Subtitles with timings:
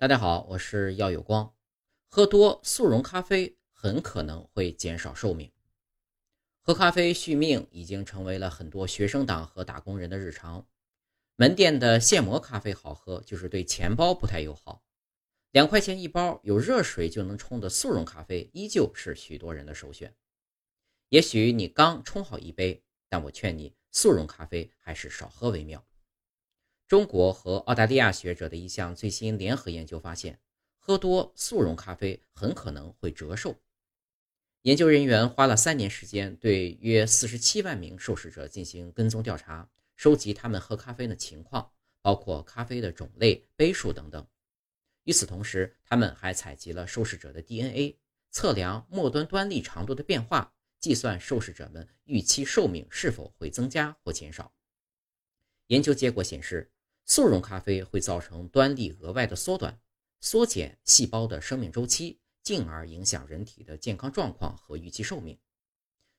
[0.00, 1.54] 大家好，我是耀有光。
[2.08, 5.52] 喝多速溶咖啡很可能会减少寿命。
[6.62, 10.66] 喝咖啡续命已经成为了很多学生党和打工人的日常。
[11.36, 14.82] 门店的现磨咖啡好喝，就是对钱包不太友好。
[15.50, 20.16] 两块钱一包，有热水就能冲的速溶咖啡依旧是许多人的首选。
[21.10, 25.84] 也许你刚冲好一杯，但我劝你，速溶咖啡还是少喝为妙。
[26.90, 30.40] 中国和澳大利亚学者的一项最新联合研究发现，
[30.76, 33.60] 喝多速溶咖啡很可能会折寿。
[34.62, 41.70] 研究人员花了三年时间，对约四十七万名受试者进行跟踪调查，收集他们喝咖啡的情况，
[42.02, 44.26] 包括咖啡的种类、杯数等等。
[45.04, 48.00] 与此同时，他们还采集了受试者的 DNA，
[48.32, 54.52] 测量末端端粒长度的变化，计算受试者们预期寿命是否会增加或减少。
[55.68, 56.68] 研究结果显示。
[57.04, 59.80] 速溶咖啡会造成端粒额外的缩短，
[60.20, 65.38] 缩减细胞的生命周期，进而影响人体的健康状况和预期寿命。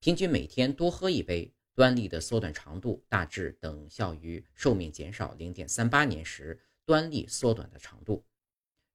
[0.00, 8.24] 平均每天多喝一杯，端粒的缩短长度大致等效于寿命减少零点三八年时端粒缩短的长度。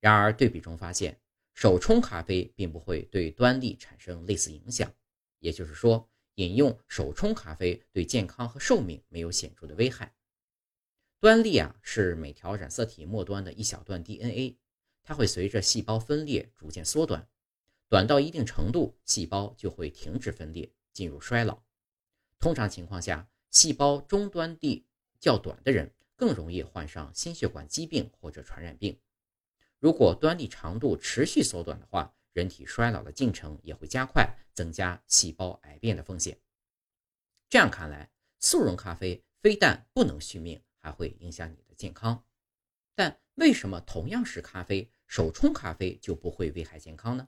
[0.02, 1.17] 然而，对比中发现，
[1.53, 4.94] 手冲咖啡并不会对端粒产生类似影响，
[5.39, 10.14] 也就是说，饮用手冲咖啡对健康和寿命没有显著的危害。
[11.20, 14.56] 端粒啊，是每条染色体末端的一小段 DNA，
[15.04, 17.28] 它会随着细胞分裂逐渐缩短，
[17.90, 21.64] 短到一定程度，细胞就会停止分裂，进入衰老。
[22.40, 24.86] 通常情况下，细胞终端地
[25.20, 29.00] 较短的人更容易患上心血管疾病或者传染病。
[29.80, 36.40] 如果端粒长度持续缩短的话，人体衰老的进程也会加快，增加细胞癌变的风险。
[37.50, 40.62] 这样看来，速溶咖啡非但不能续命。
[40.88, 42.23] 还会影响你的健康，
[42.95, 47.27] 但为什么同样是咖啡，手冲咖啡就不会危害健康呢？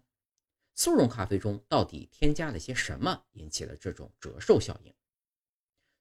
[0.76, 4.94] 速溶咖啡中到底添加了些什么，引起了这种折寿效应？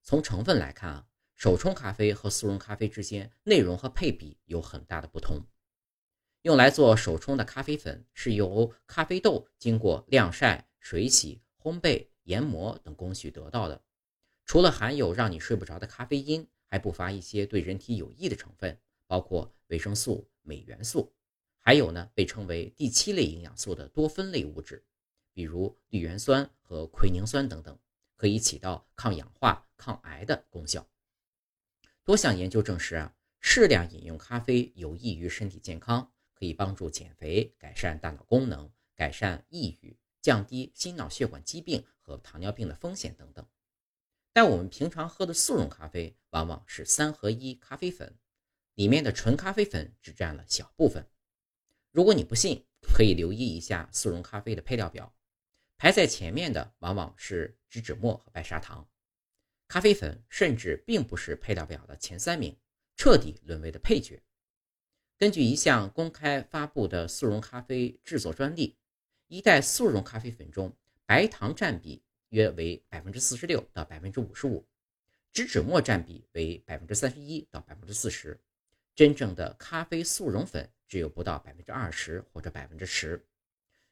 [0.05, 5.45] 从成分来看啊，手冲咖啡和速溶咖啡之间内容和配比有很大的不同。
[6.43, 13.83] 用来做手冲的咖啡粉是由咖啡豆经过晾晒、水洗、烘焙、研磨等工序得到的，
[14.49, 16.45] 除了含有让你睡不着的咖啡因。
[16.71, 21.11] 还不乏一些对人体有益的成分，包括维生素、镁元素，
[21.57, 24.85] 还有呢被称为第七类营养素的多酚类物质，
[25.33, 27.79] 比如绿原酸和奎宁酸等等，
[28.17, 30.87] 可以起到抗氧化、抗癌的功效。
[32.05, 43.47] 多项研究证实啊，适量饮用咖啡有益于身体健康，可以帮助减肥、改善大脑功能、改善抑郁、降低心脑血管疾病和糖尿病的风险等等。
[44.39, 48.17] 但我们平常喝的速溶咖啡往往是三合一咖啡粉，
[48.75, 51.05] 里面的纯咖啡粉只占了小部分。
[51.91, 55.13] 如果你不信，可以留意一下速溶咖啡的配料表，
[55.77, 58.89] 排在前面的往往是植脂末和白砂糖，
[59.67, 62.57] 咖啡粉甚至并不是配料表的前三名，
[62.97, 64.23] 彻底沦为了配角。
[65.19, 68.79] 根据一项公开发布的速溶咖啡制作专利，
[69.27, 70.73] 一袋速溶咖啡粉中
[71.07, 72.05] 白糖占比。
[72.31, 74.67] 约为百分之四十六到百分之五十五，
[75.33, 78.39] 植脂末占比为百分之三十一到百分之四十，
[78.95, 83.25] 真正的咖啡速溶粉只有不到百分之二十或者百分之十。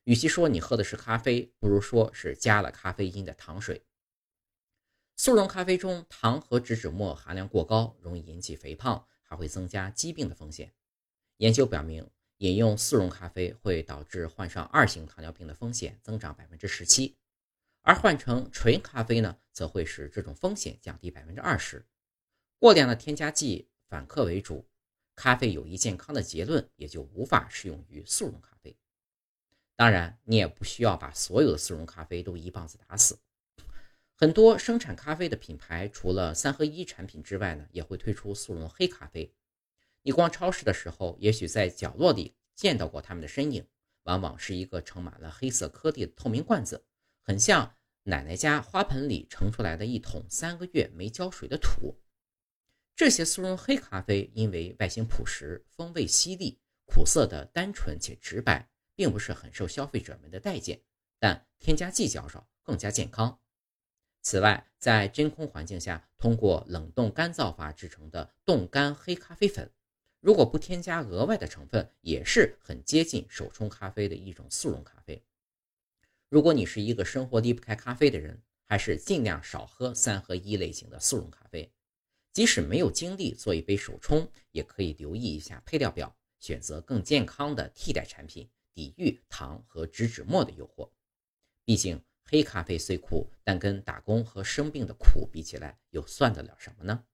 [0.04, 3.82] 与其说你喝的是咖啡，不如说是加了咖啡因的糖水。
[5.16, 10.72] 速溶咖啡中糖和植脂末含量过高，容易引起肥胖，还会增加疾病的风险。
[11.38, 12.08] 研究表明，
[12.38, 17.16] 饮用速溶咖啡会导致患上二型糖尿病的风险增长百分之十七。
[17.86, 21.86] 而换成纯咖啡呢，则会使这种风险降低百分之二十。
[22.58, 24.68] 过量的添加剂反客为主，
[25.14, 28.76] 咖啡有益健康的结论也就无法适用于速溶咖啡。
[29.76, 33.20] 当然，你也不需要把所有的速溶咖啡都一棒子打死。
[34.16, 39.32] 很多生产咖啡的品牌，除了三合一产品之外呢，也会推出速溶黑咖啡。
[40.02, 43.64] 你逛超市的时候，也许在角落里见到过他们的身影，
[44.02, 46.84] 往往是一个盛满了黑色颗粒的透明罐子。
[47.22, 47.75] 很像
[48.08, 51.98] 奶奶家花盆里盛出来的一桶三个月没浇水的土。
[52.94, 60.80] 这些速溶黑咖啡因为外形朴实、风味犀利、苦涩的单纯且直白，并不是很受消费者们的待见，
[61.18, 63.40] 但添加剂较少，更加健康。
[64.22, 69.68] 此外，在真空环境下通过冷冻干燥法制成的冻干黑咖啡粉，
[70.20, 75.20] 如果不添加额外的成分，也是很接近手冲咖啡的一种速溶咖啡。
[76.28, 81.72] 如果你是一个生活离不开咖啡的人还是尽量少喝三合一类型的速溶咖啡。
[82.32, 90.90] 即使没有精力做一杯手冲也可以留意一下配料表选择更健康的替代产品抵御糖和植脂末的诱惑。
[91.64, 97.04] 毕竟黑咖啡虽苦但跟打工和生病的苦比起来又算得了什么呢？